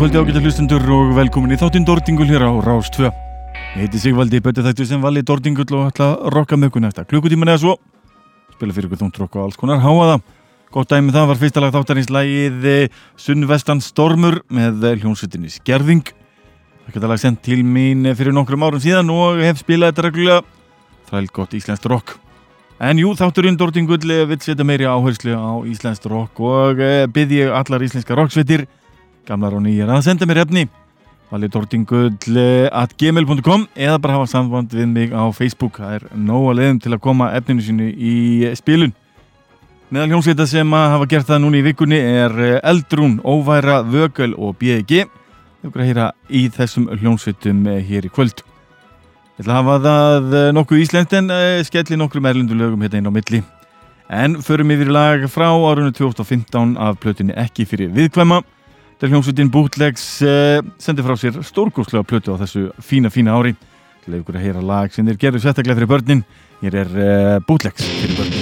[0.00, 3.04] Kvöldi ágættar hlustendur og velkomin í þáttinn Dordingul hér á Rás 2.
[3.04, 7.50] Ég heiti Sigvaldi, betur þættu sem vali Dordingull og ætla að rokka mökun eftir klukkutíman
[7.52, 7.74] eða svo.
[8.54, 10.14] Spila fyrir ykkur þúntrokk og alls konar háaða.
[10.72, 12.64] Gott dæmi það var fyrsta lag þáttarins lagið
[13.20, 16.08] Sunnvestan Stormur með hljónsutinni Skerðing.
[16.88, 20.40] Þetta lag sendt til mín fyrir nokkrum árum síðan og hef spilað þetta reglulega.
[21.12, 22.16] Þræl gott íslenskt rock.
[22.80, 26.80] En jú, þátturinn Dordingull vil setja meiri áherslu á íslenskt rock og
[27.12, 28.64] byrði ég allar íslenska rocksveitir
[29.28, 30.64] gamlar og nýjar að senda mér efni
[31.30, 35.74] valitortingull.gmail.com eða bara hafa samband við mig á Facebook.
[35.78, 38.14] Það er nóga leiðum til að koma efninu sínu í
[38.58, 38.92] spilun.
[39.90, 42.32] Meðal hljómsveita sem að hafa gert það núni í vikunni er
[42.62, 44.90] Eldrún, Óværa, Vögel og BG
[45.60, 48.38] þau eru að heyra í þessum hljómsveitum hér í kvöld.
[49.38, 51.26] Ég ætla að hafa það nokkuð íslenskt en
[51.66, 53.40] skelli nokkrum erlendulögum hérna inn á milli.
[54.10, 58.38] En förum yfir lag frá árunni 2015 af plötunni ekki fyrir viðkvæma
[59.00, 63.54] Þegar hljómsveitin Bootlegs uh, sendi frá sér stórgóðslega plötu á þessu fína, fína ári.
[64.04, 66.22] Til að ykkur að heyra lag sem þeir gerðu sérstaklega fyrir börnin.
[66.60, 68.39] Hér er uh, Bootlegs fyrir börnin.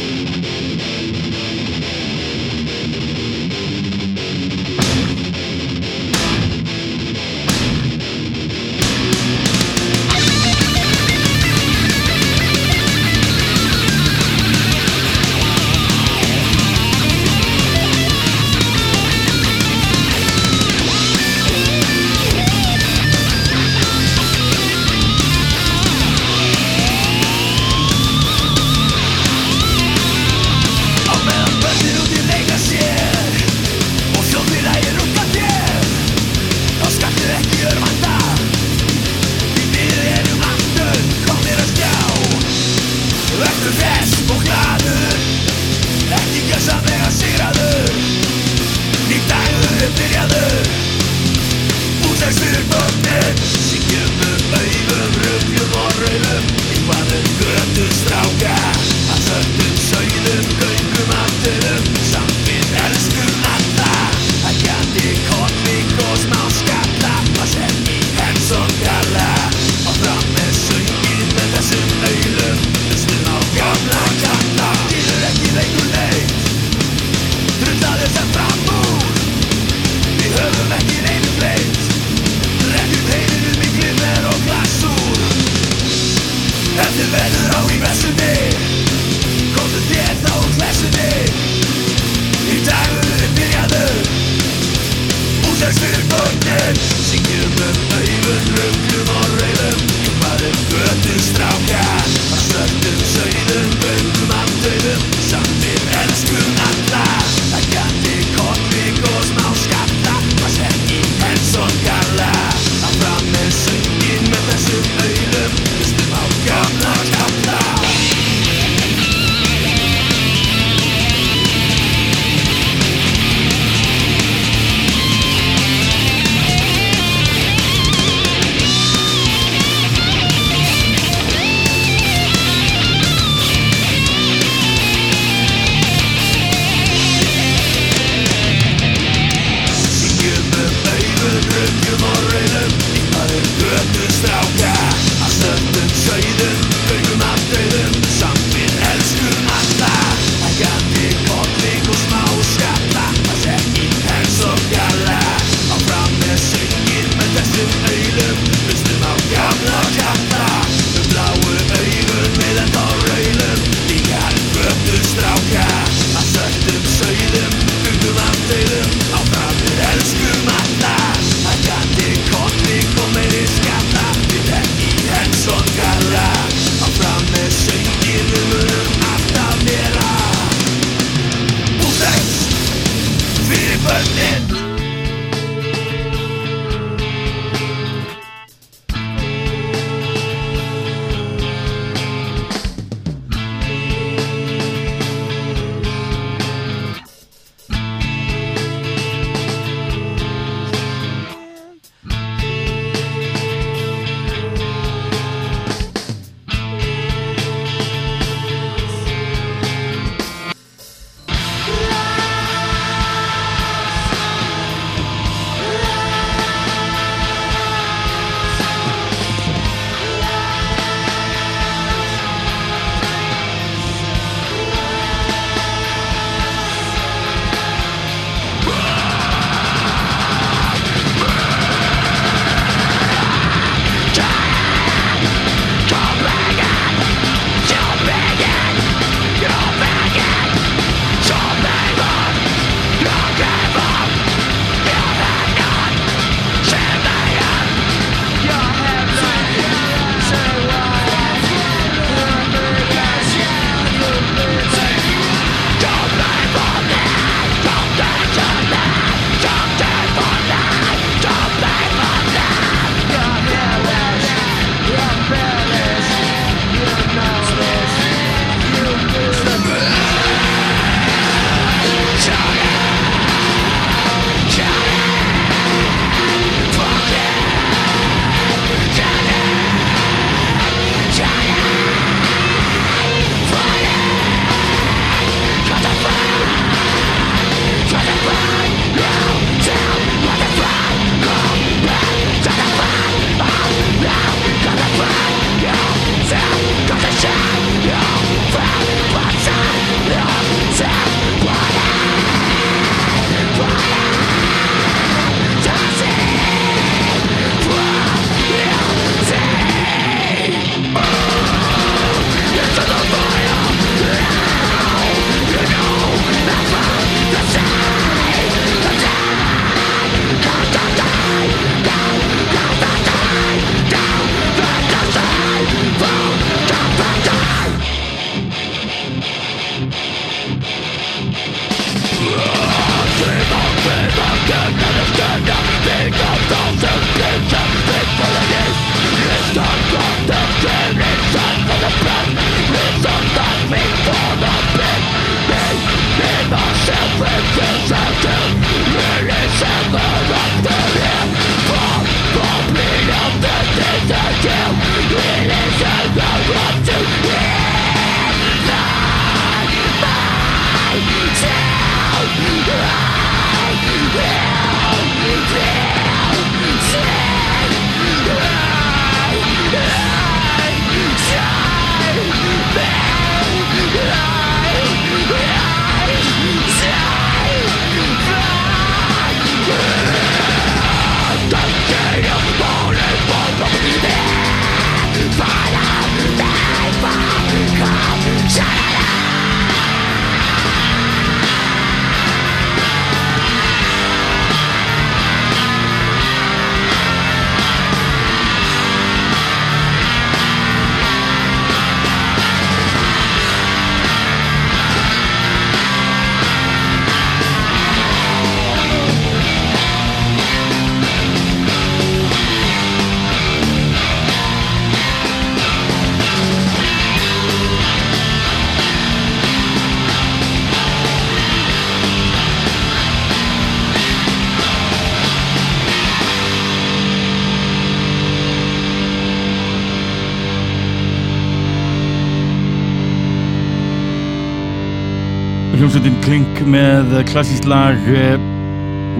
[435.69, 438.39] Hljómsveitin Klink með klassísk lag uh,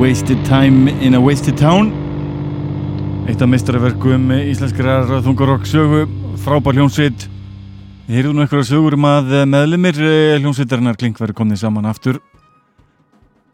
[0.01, 1.91] Wasted Time in a Wasted Town.
[3.29, 6.07] Eitt af meistarverkum íslenskrar þungarokk sögu
[6.41, 7.27] frábær hljómsveit.
[8.07, 12.23] Þið heyrðu nú eitthvað sögur um að meðlumir uh, hljómsveitarinnar Klink verið komnið saman aftur.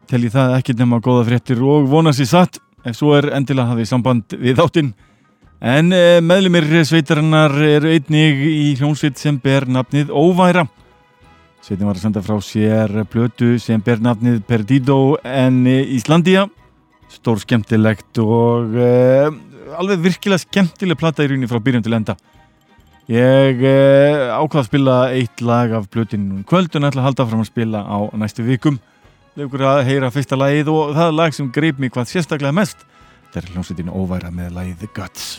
[0.07, 3.73] Tel ég það ekki nema góða fréttir og vona sér satt ef svo er endilega
[3.73, 4.95] hafið samband við áttinn
[5.59, 5.91] en
[6.23, 10.67] meðlumir sveitarinnar eru einnig í hljómsveit sem ber nafnið Óværa
[11.65, 16.43] Sveitin var að senda frá sér blötu sem ber nafnið Perdido en Íslandia
[17.09, 19.31] stór skemmtilegt og uh,
[19.73, 22.13] alveg virkilega skemmtileg platta í rauninni frá byrjum til enda.
[23.09, 27.49] Ég uh, ákvaða að spila eitt lag af blötinu kvöld og nættilega halda fram að
[27.49, 28.77] spila á næstu vikum.
[29.33, 32.85] Leikur að heyra fyrsta lagið og það er lag sem greip mig hvað sérstaklega mest.
[33.31, 35.33] Þetta er hljómsveitinu óværa með lagið The Guts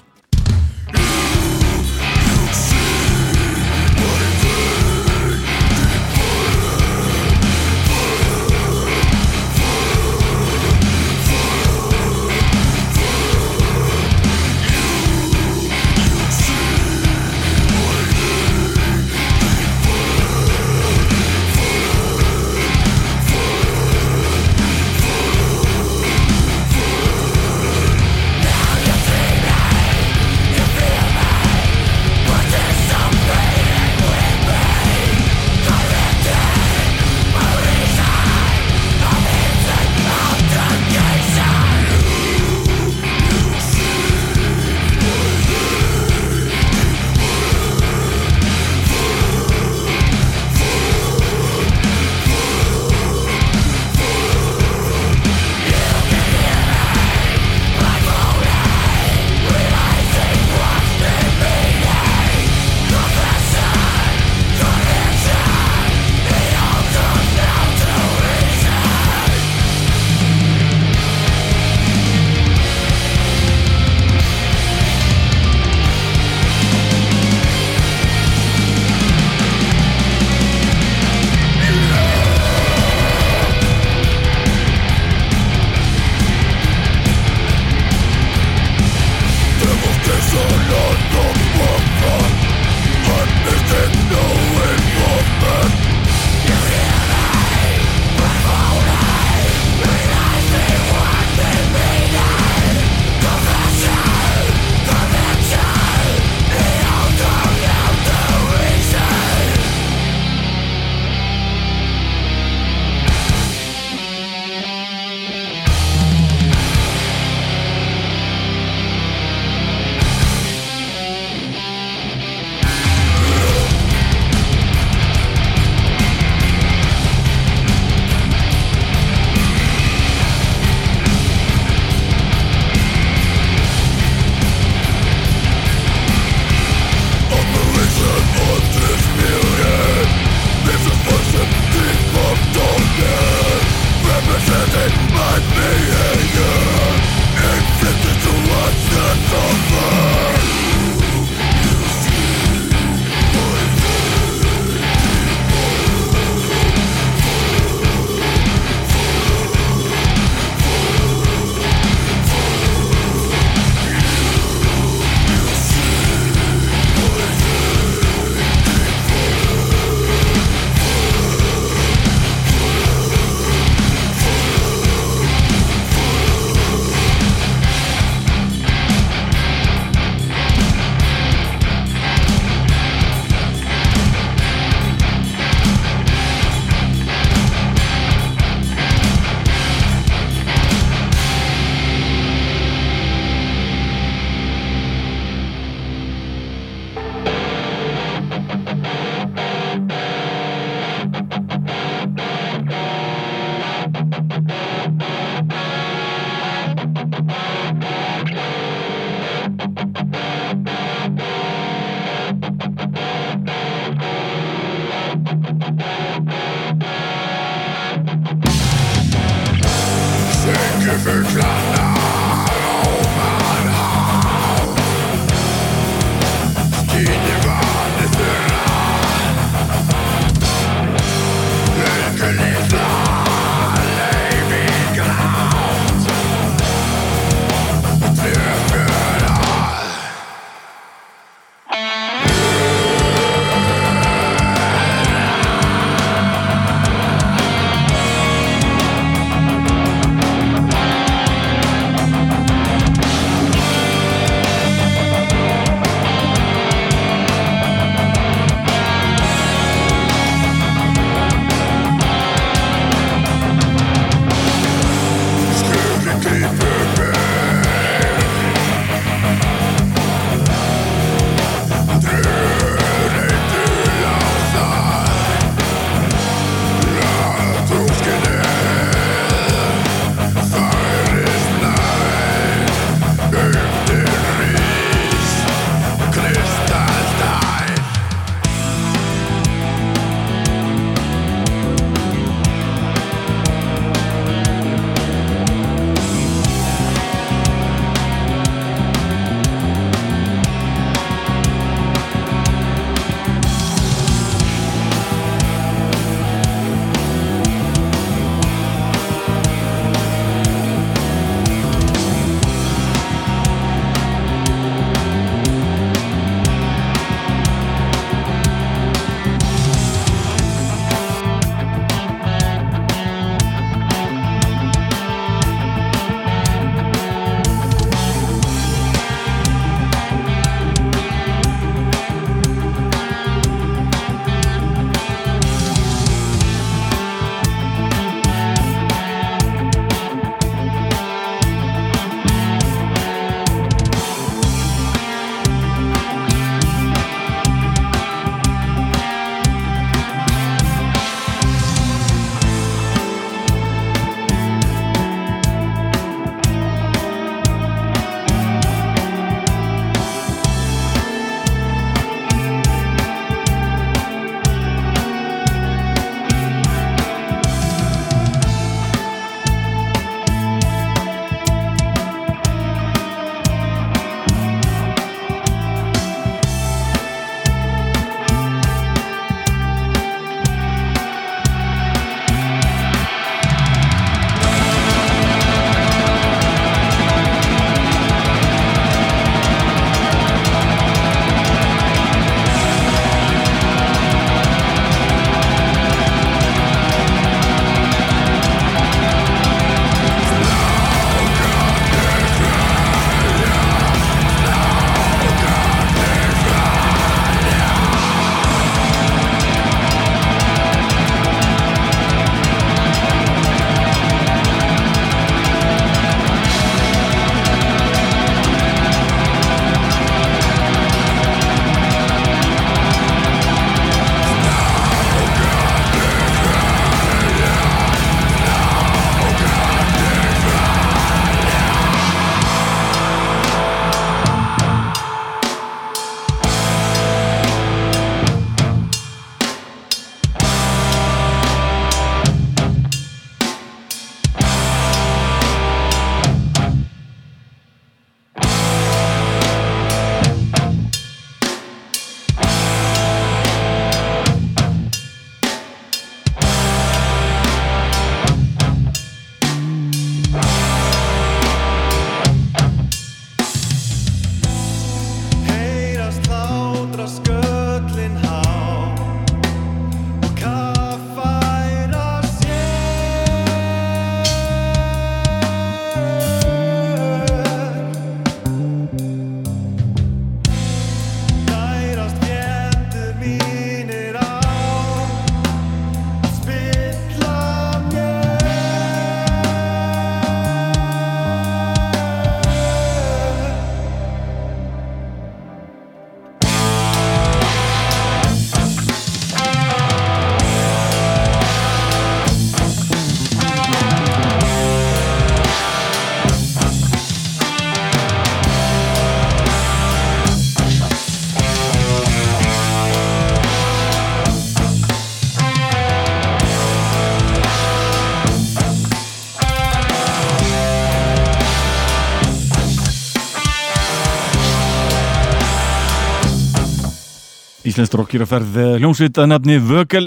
[527.76, 530.06] Íslensk rokkir að ferð hljómsveit að nafni Vögel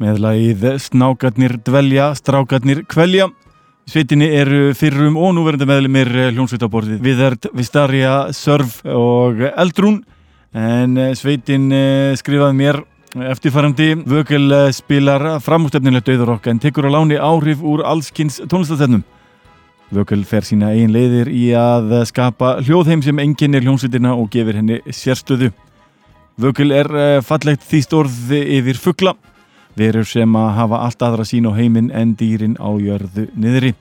[0.00, 3.26] með lagið Snákarnir dvelja, Strákarnir kvelja.
[3.84, 9.98] Sveitinni eru fyrrum og núverandi meðlumir hljómsveitaborðið Viðard, Vistaria, Sörf og Eldrún
[10.56, 11.68] en sveitin
[12.16, 12.80] skrifaði mér
[13.34, 19.04] eftirfærandi Vögel spilar framústefnilegt auðurokka en tekur á láni áhrif úr allskynns tónlistastefnum.
[19.92, 24.80] Vögel fer sína eigin leiðir í að skapa hljóðheim sem enginnir hljómsveitina og gefur henni
[24.88, 25.52] sérstöðu.
[26.36, 29.14] Vögel er eh, fallegt þýst orði yfir fuggla,
[29.76, 33.72] verur sem að hafa allt aðra sín á heiminn en dýrin á jörðu niðri.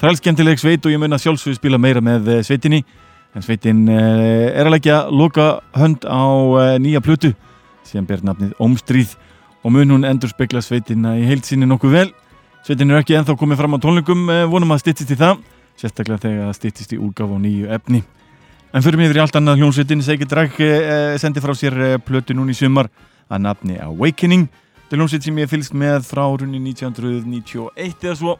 [0.00, 2.82] Skemmtileg sveit og ég mun að sjálfsögur spila meira með eh, sveitinni,
[3.30, 6.26] en sveitin eh, er að leggja loka hönd á
[6.82, 7.30] nýja plötu
[7.86, 9.14] sem ber nafnið Ómstríð
[9.62, 12.08] og mun hún endur spekla sveitina í heilsinni nokkuð vel.
[12.66, 15.44] Sveitin er ekki enþá komið fram á tónlingum, vonum að stittist í það,
[15.78, 18.02] sérstaklega þegar það stittist í úrgaf og nýju efni.
[18.70, 21.96] En fyrir mig yfir í allt annað hljómsveitin Seiki Drag eh, sendi frá sér eh,
[21.98, 22.86] plötu núni í sumar
[23.26, 24.44] að nafni Awakening.
[24.84, 28.36] Þetta er hljómsveit sem ég fylgst með frá runni 1991 eða svo.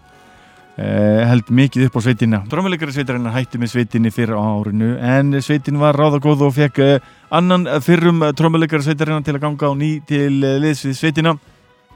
[0.78, 2.38] Eh, held mikið upp á sveitina.
[2.46, 7.66] Drámiðleikari sveitarinnar hætti með sveitinni fyrir árinu en sveitin var ráðagóð og fekk eh, annan
[7.82, 11.34] fyrrum drámiðleikari sveitarinnar til að ganga á ný til eh, liðs við sveitina.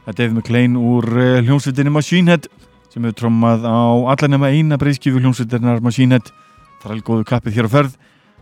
[0.09, 2.51] Þetta hefði með klein úr eh, hljómsveitinni Machine Head
[2.91, 3.79] sem hefur trómað á
[4.11, 6.35] allan nema eina breyskífu hljómsveitarinnar Machine Head.
[6.83, 7.95] Það er góðu kappið hér á ferð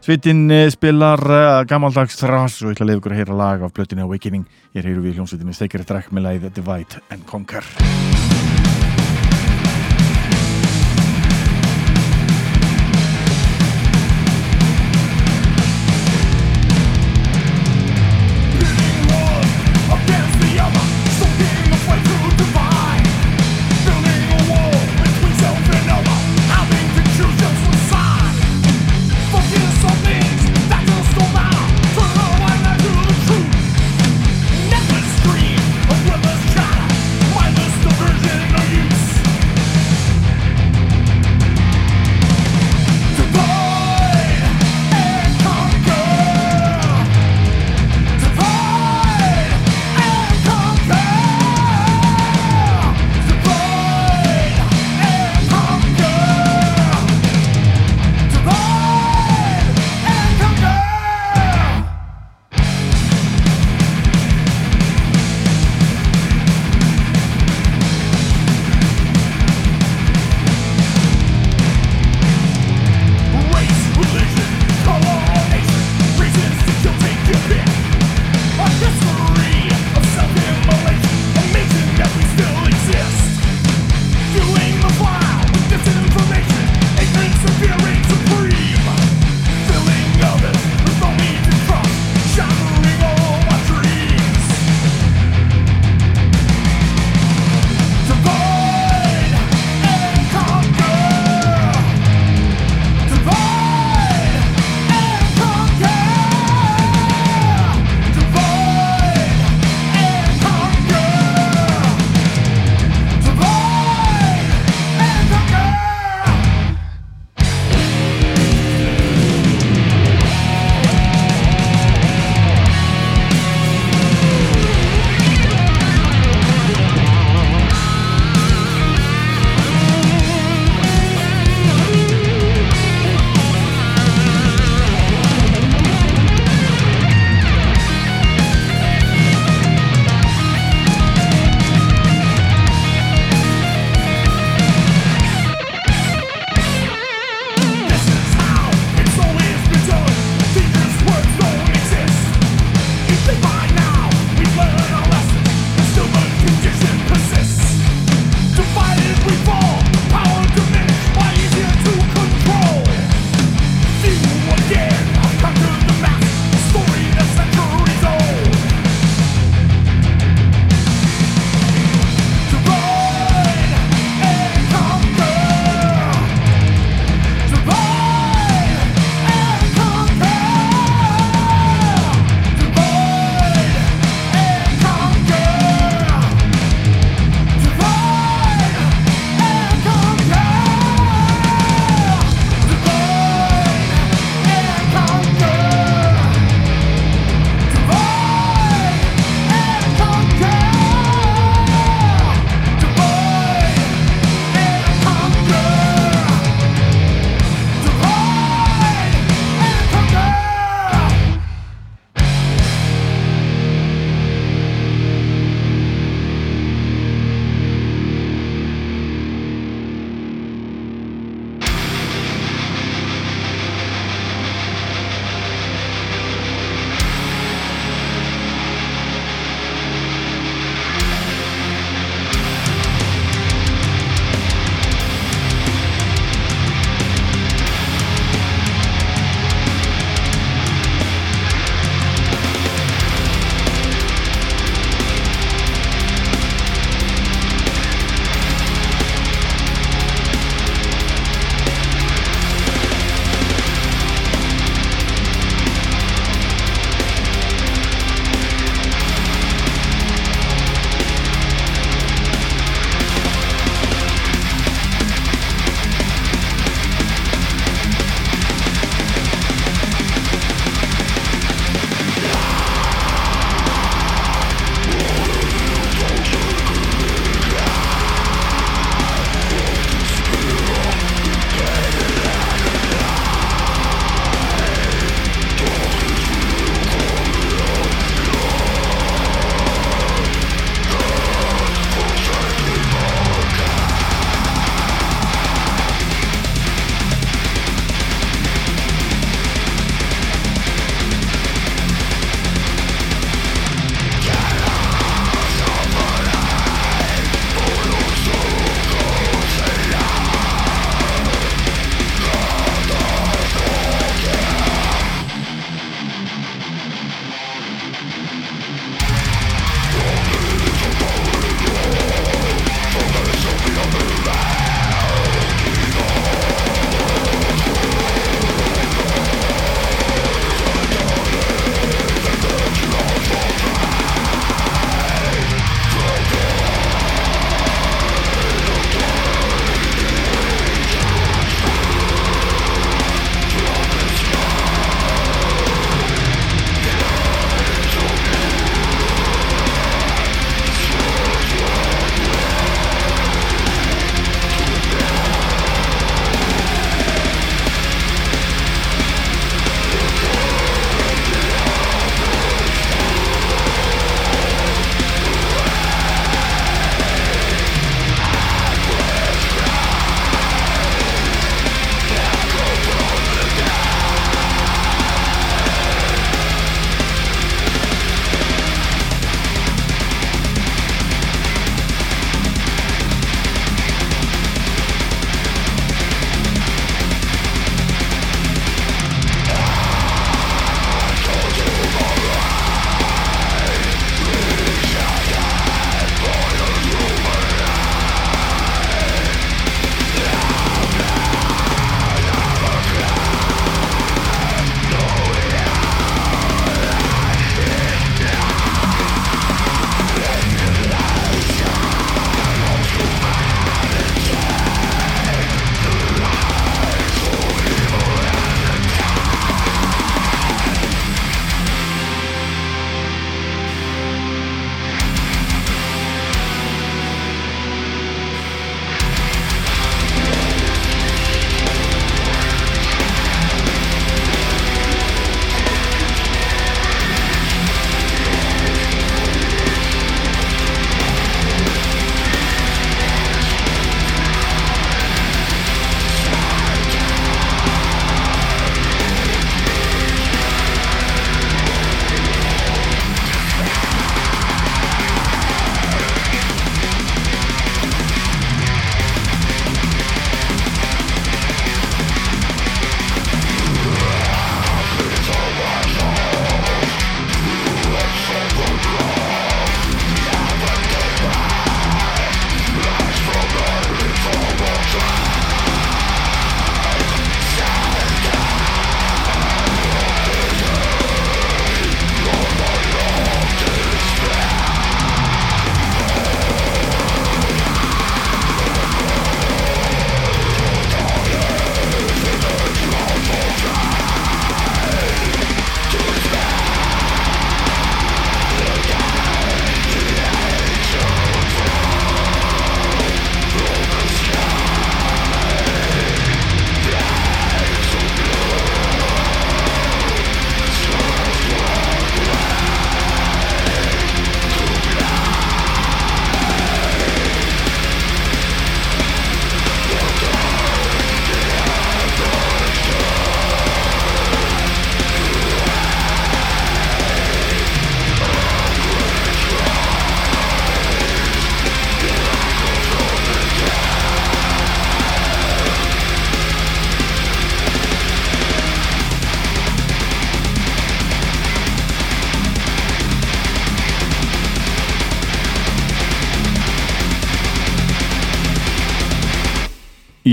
[0.02, 3.62] Sveitin eh, spilar uh, gammaldags þrás og ég ætla að leiða ykkur að heyra lag
[3.62, 4.42] af blöttinni Awakening.
[4.74, 7.62] Ég heyru við hljómsveitinni Steikari Drakk með lagið Divide and Conquer.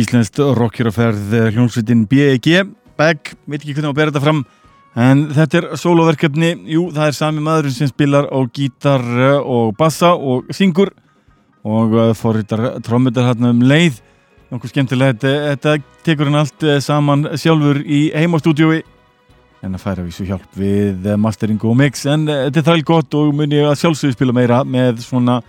[0.10, 2.64] Íslenskt rockjaraferð hljómsveitin B.E.G.
[2.98, 4.40] Begg, veit ekki hvernig á að bera þetta fram
[4.98, 9.06] en þetta er soloverkefni jú, það er sami maðurinn sem spilar á gítar
[9.44, 10.90] og bassa og syngur
[11.62, 14.02] og uh, forritar trommutar hérna um leið.
[14.50, 18.82] Nokkuð skemmtilegt, þetta tekur hann allt saman sjálfur í heimastúdjói
[19.62, 23.30] en að færa vísu hjálp við mastering og mix en þetta er þræl gott og
[23.38, 25.44] mun ég að sjálfsögðu spila meira með svona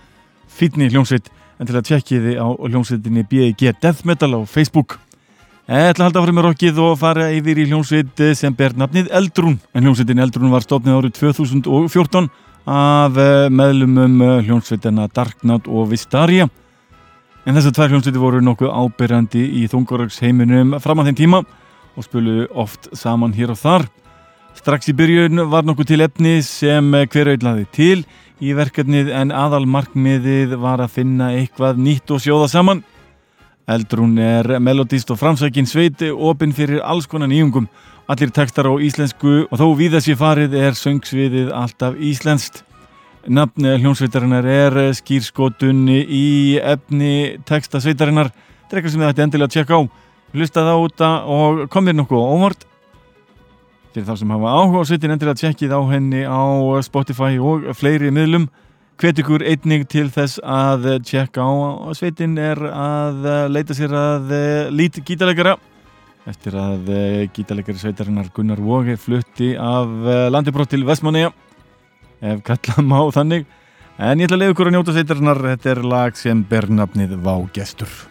[0.53, 3.75] fítni hljómsveit en til að tjekki þið á hljómsveitinni B.I.G.
[3.77, 4.97] Death Metal á Facebook.
[5.69, 9.11] Ég ætla að halda áfram með rockið og fara yfir í hljómsveit sem ber nafnið
[9.13, 9.59] Eldrún.
[9.77, 12.31] En hljómsveitin Eldrún var stofnið árið 2014
[12.65, 16.49] af eh, meðlumum eh, hljómsveitina Darknout og Vistaria.
[17.45, 21.43] En þessar tvær hljómsveiti voru nokkuð ábyrjandi í þungoröks heiminum fram að þeim tíma
[21.93, 23.87] og spölu oft saman hér og þar.
[24.57, 28.03] Strax í byrjun var nokkuð til efni sem hver auðlaði til
[28.41, 32.81] í verkefnið en aðal markmiðið var að finna eitthvað nýtt og sjóða saman.
[33.69, 37.69] Eldrún er melodist og framsækin sveiti opinn fyrir alls konar nýjungum.
[38.09, 42.63] Allir tekstar á íslensku og þó við þessi farið er söngsviðið alltaf íslenskt.
[43.29, 46.27] Nafn hljónsveitarinnar er skýrskotunni í
[46.57, 48.33] efni tekstasveitarinnar.
[48.33, 49.81] Þetta er eitthvað sem þið ætti endilega að tjekka á.
[50.31, 52.65] Hlusta það úta og komir nokkuð óvart
[53.91, 56.43] fyrir þá sem hafa áhuga á sveitin að tjekkið á henni á
[56.85, 58.49] Spotify og fleiri miðlum.
[59.01, 64.35] Hvet ykkur einnig til þess að tjekka á sveitin er að leita sér að
[64.75, 65.57] lít gítalegara
[66.29, 66.91] eftir að
[67.33, 69.89] gítalegari sveitarinnar Gunnar Vóge flutti af
[70.29, 71.33] landibrótt til Vestmanneja
[72.21, 73.49] ef kallam á þannig.
[73.97, 75.43] En ég ætla að leiða ykkur að njóta sveitarinnar.
[75.49, 78.10] Þetta er lag sem ber nafnið Vágestur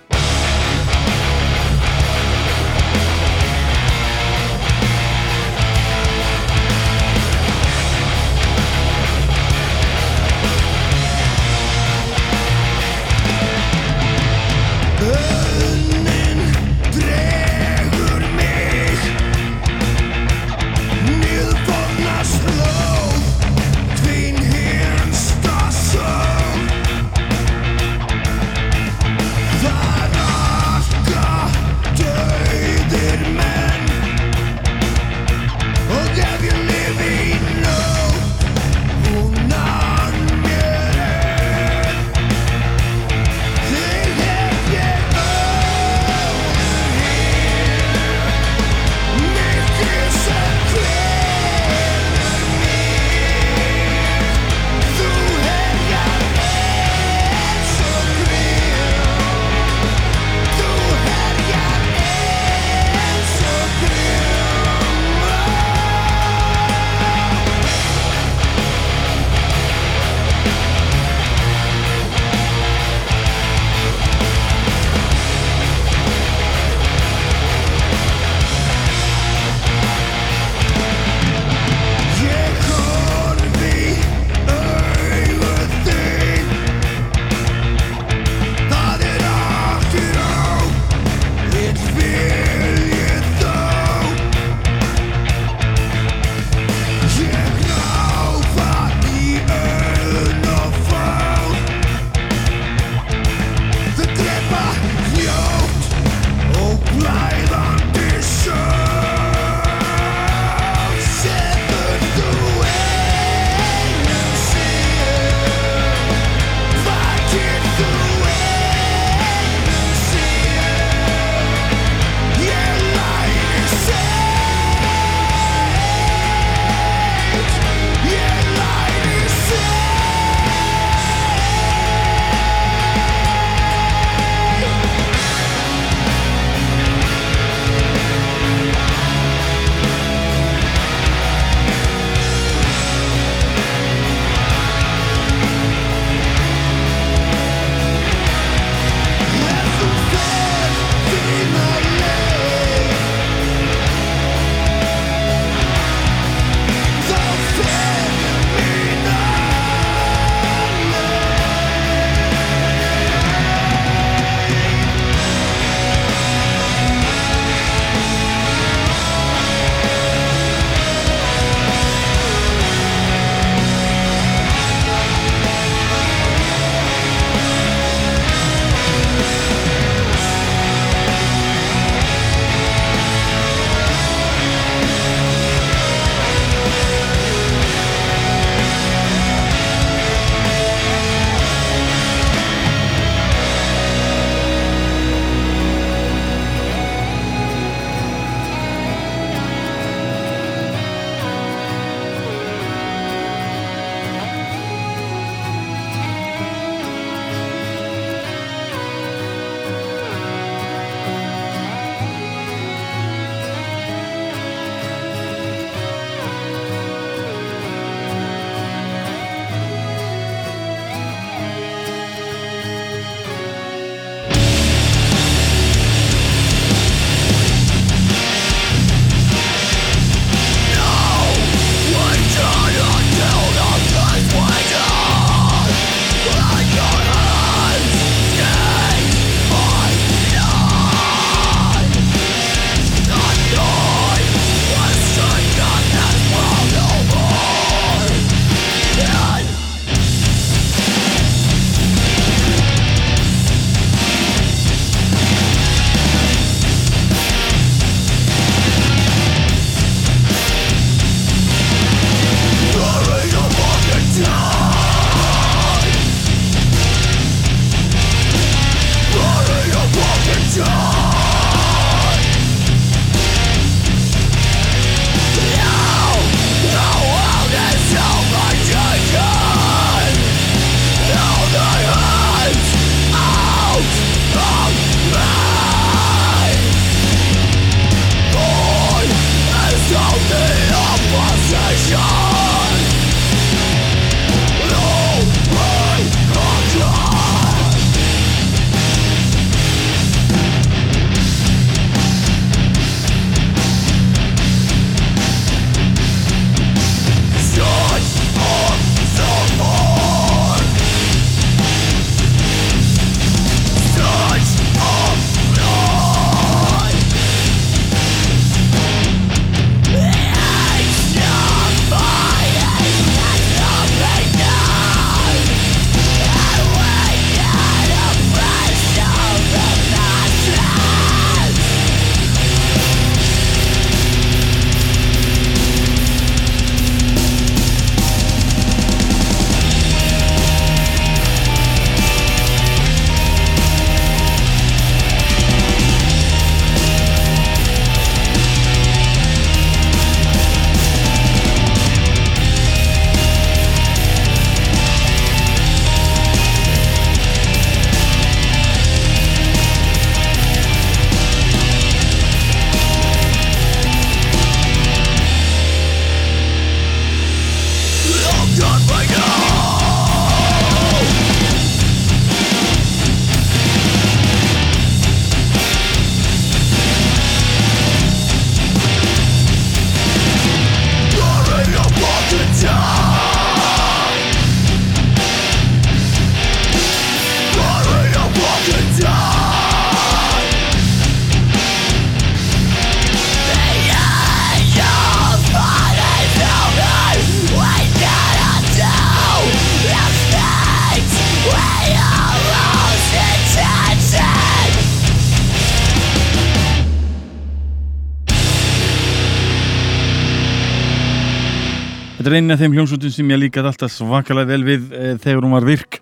[412.31, 415.42] Þetta er einu af þeim hljómsveitum sem ég líkaði alltaf svakalega vel við e, þegar
[415.42, 415.96] hún var virk.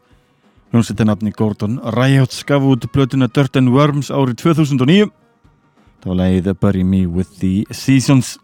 [0.75, 5.07] Hljómsveitarnafni Gordon Riot skaf út blötuna Dirt and Worms árið 2009.
[6.05, 8.35] Það var leið Bury Me With The Seasons.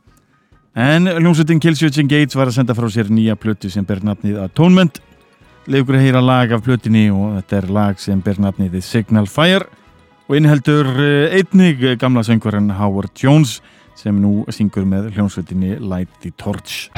[0.72, 5.02] En hljómsveitin Killswitch Engage var að senda frá sér nýja blötu sem ber nafnið Atonement.
[5.68, 9.28] Leifur að heyra lag af blötinni og þetta er lag sem ber nafnið The Signal
[9.28, 9.68] Fire
[10.24, 13.58] og innheldur eh, einnig gamla söngvarinn Howard Jones
[14.00, 16.88] sem nú syngur með hljómsveitinni Light the Torch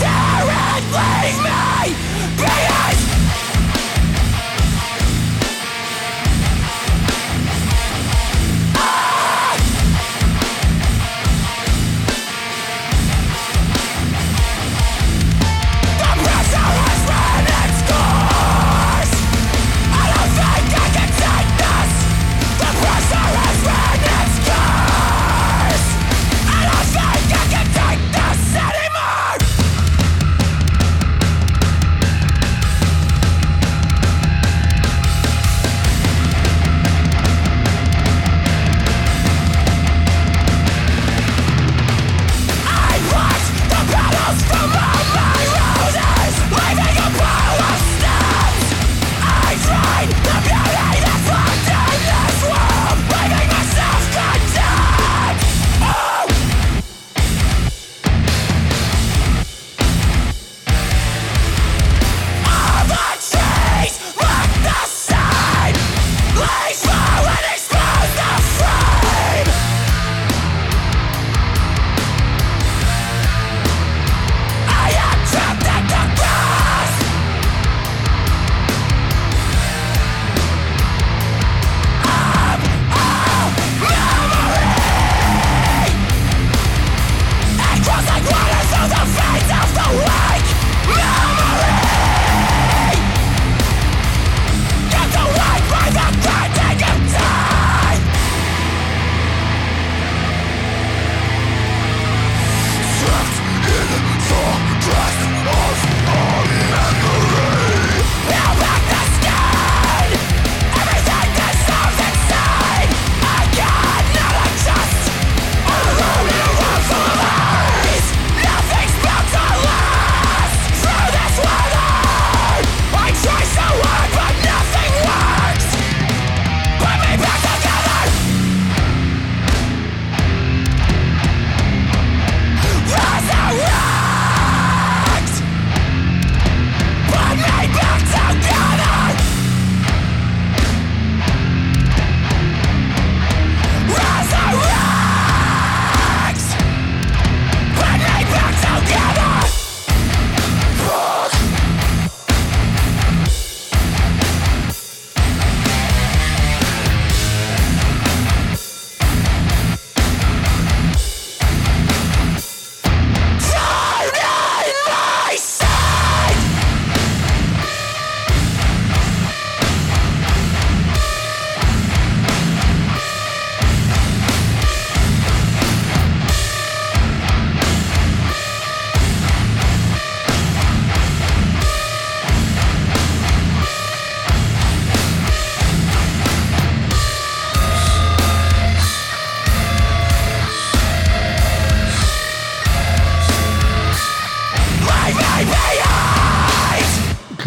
[0.00, 0.31] die!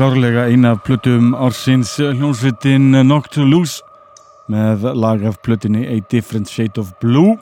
[0.06, 3.82] Klárlega eina af plötum ársins hljónsvitin Knock to Loose
[4.52, 7.34] með lag af plötinni A Different Shade of Blue.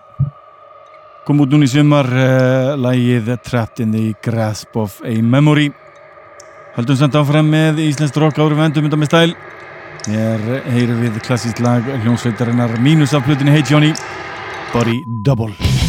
[1.27, 5.73] Kom út núni í sumar uh, lagið Trapped in the Grasp of a Memory.
[6.77, 9.37] Haldum samt áfram með Íslands rock ári vendum undan með stæl.
[10.07, 13.91] Hér heyrum við klassíst lag hljónsveitarinnar mínus af plötinni Hey Johnny
[14.71, 15.82] Body Double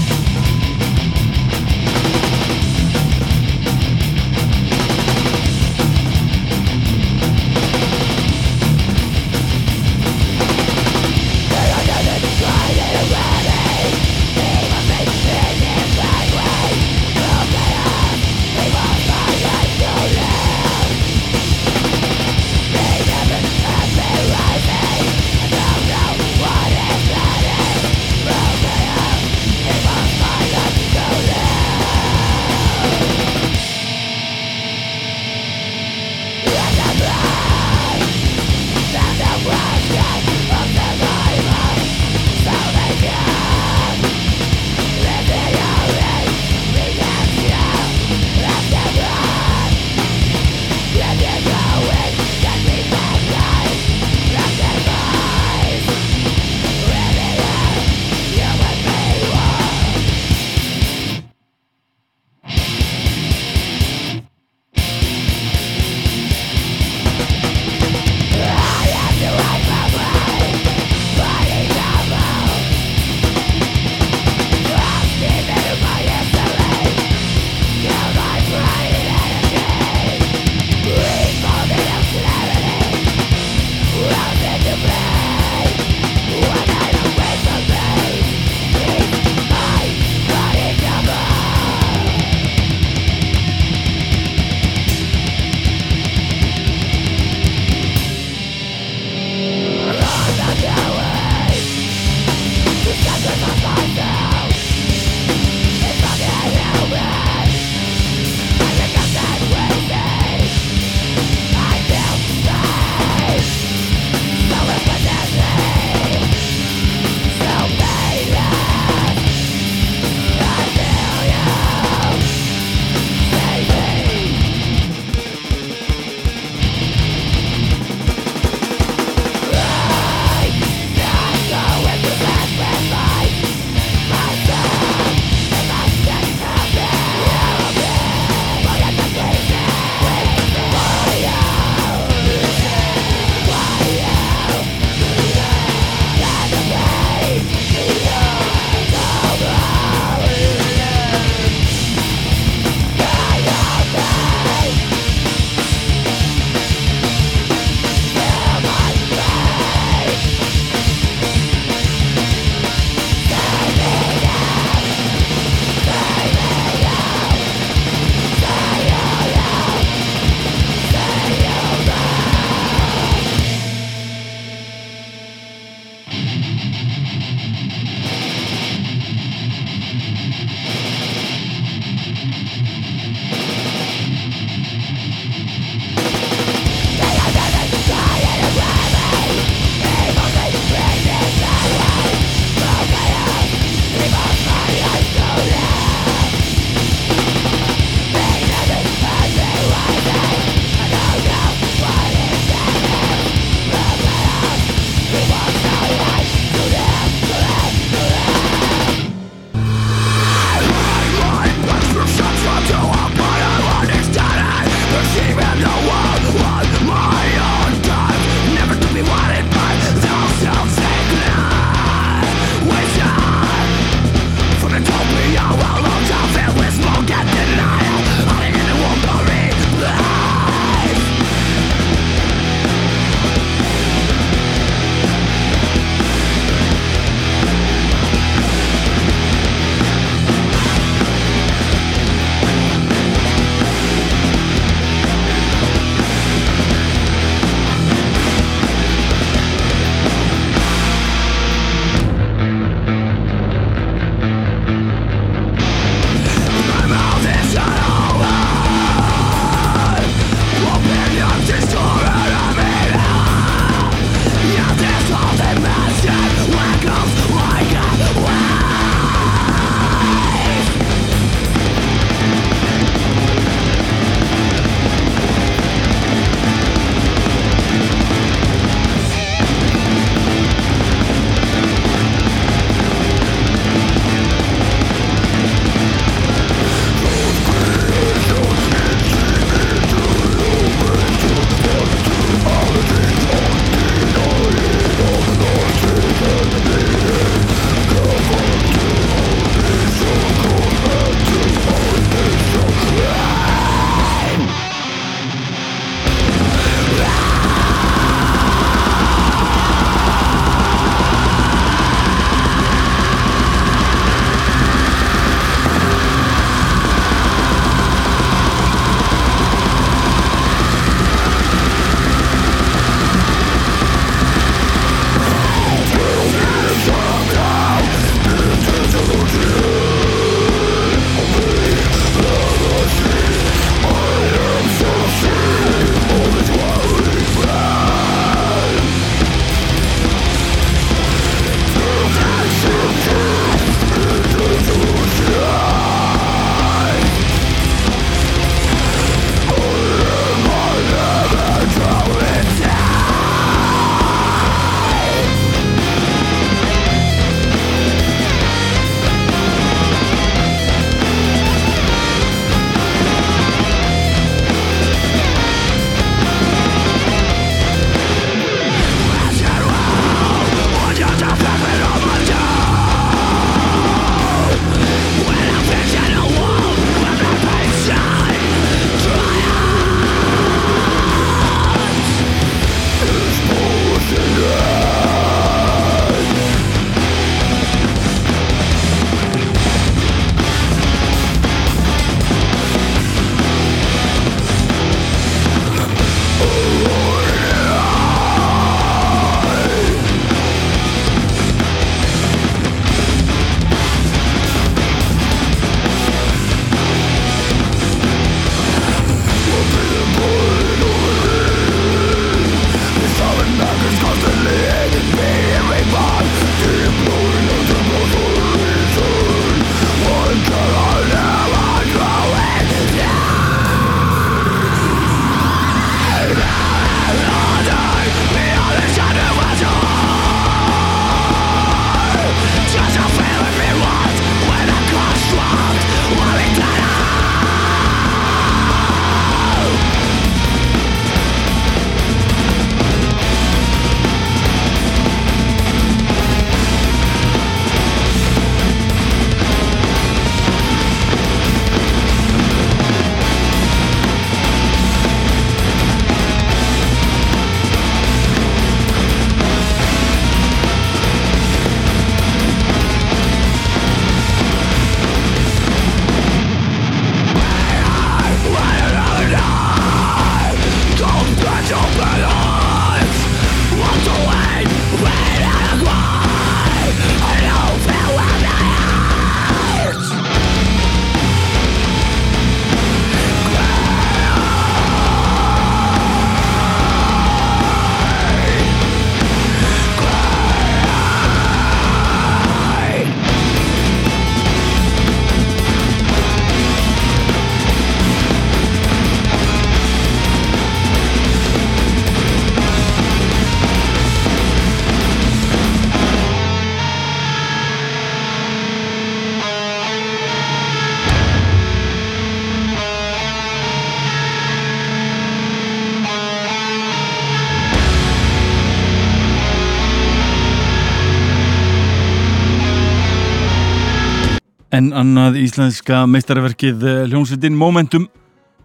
[525.55, 528.09] íslenska meistarverkið eh, hljómsveitin Momentum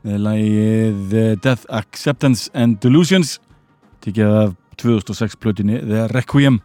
[0.01, 3.35] með lagið eh, Death Acceptance and Delusions
[4.01, 6.57] tikið af 2006 plötinni The Requiem.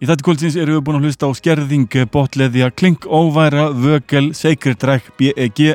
[0.00, 4.80] Í þetta kvöldsins eru við búin að hlusta á skerðing, botleðja, klink, óværa, vögel, sacred
[4.80, 5.74] track, BEG,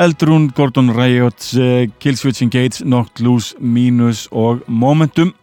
[0.00, 5.34] Eldrún, Gordon Riots, eh, Killswitching Gates, Knocked Loose, Minus og Momentum.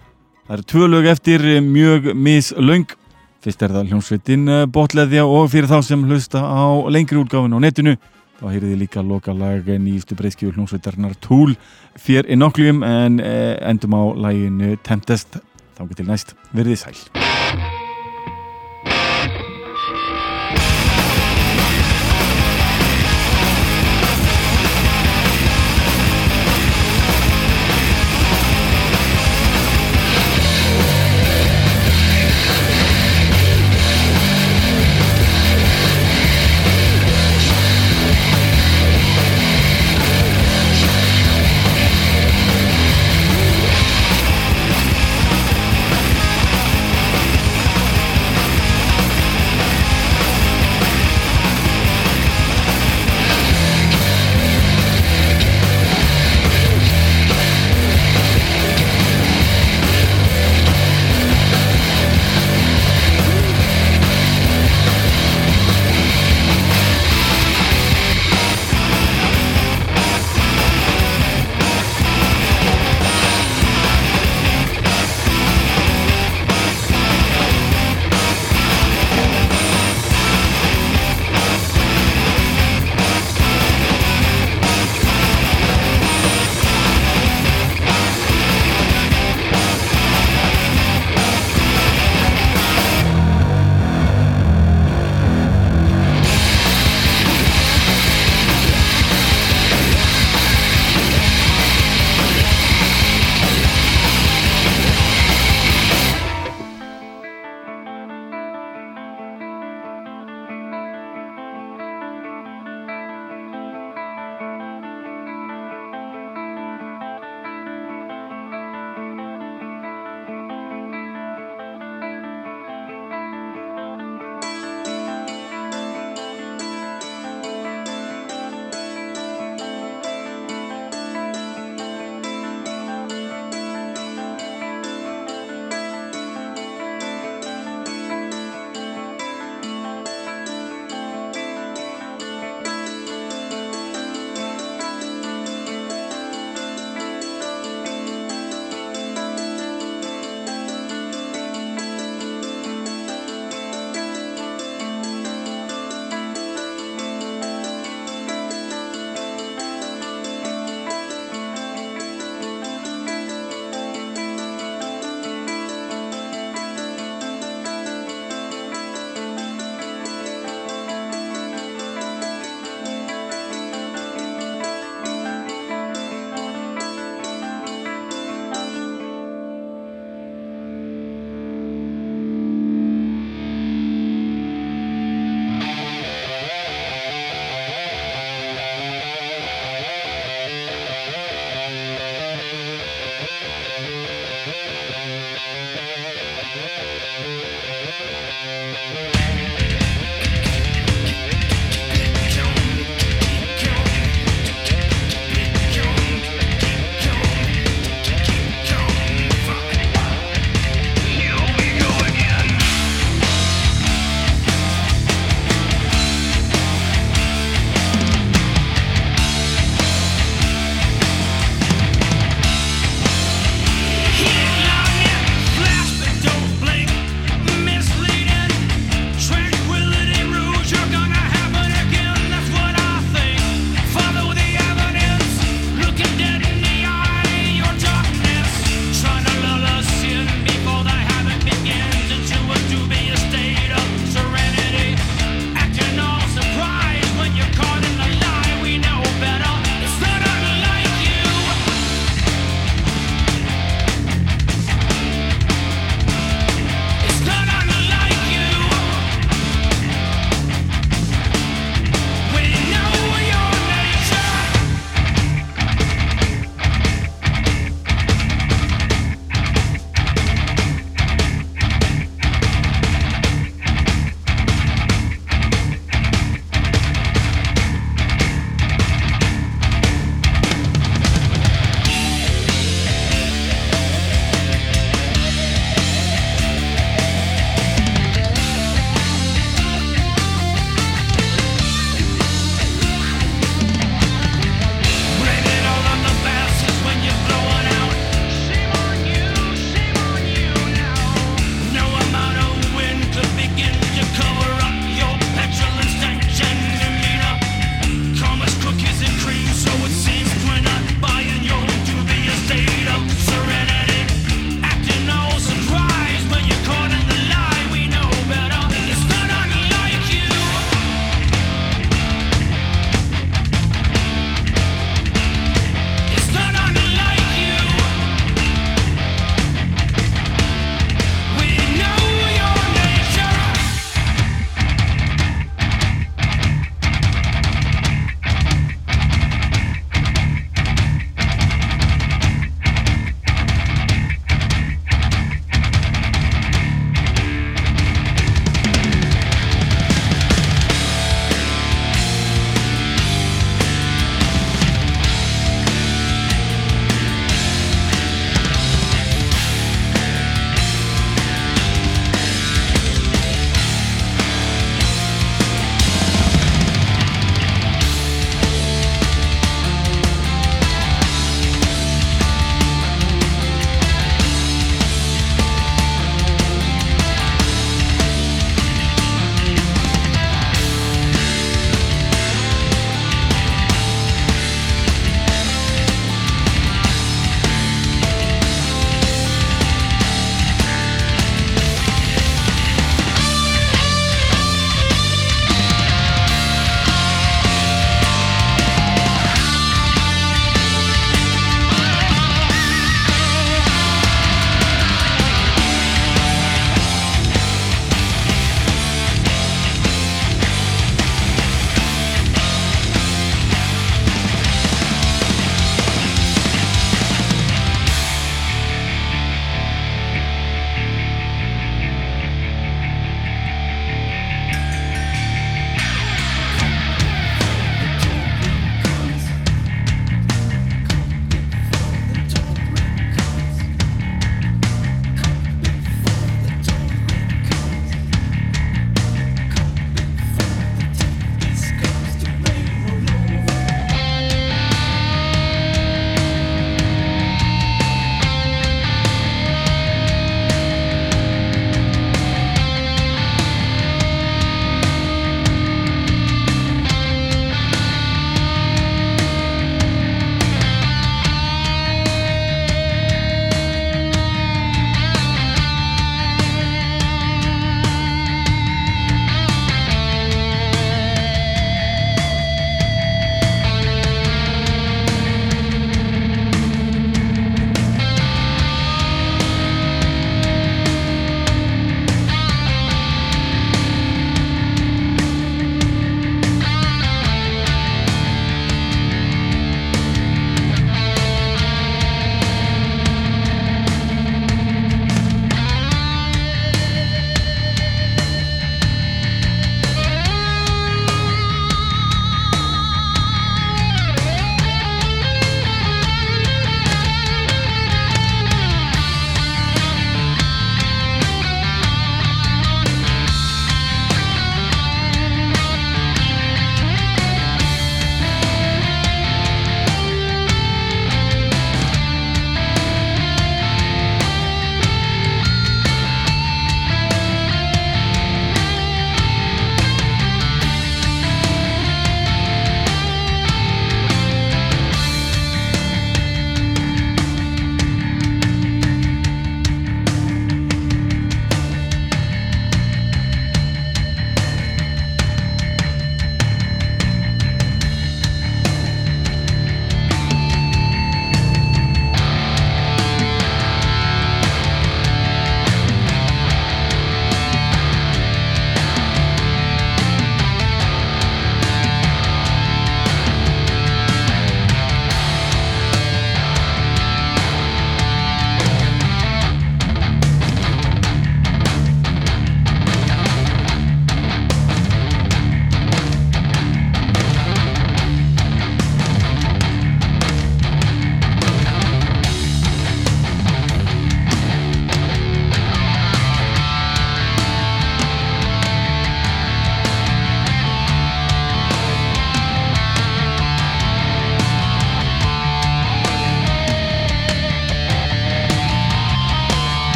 [0.47, 2.97] Það eru tvö lög eftir mjög mislaung
[3.45, 7.61] Fyrst er það hljómsveitin eh, botleðja og fyrir þá sem hlusta á lengri útgáfin á
[7.61, 7.93] netinu
[8.39, 11.53] þá heyrið líka lokalag nýjustu breyskjöfu hljómsveitarnar Tool
[11.93, 15.37] fyrir inokkljum en eh, endum á læginu Tempest.
[15.77, 17.74] Þá getur næst verðið sæl.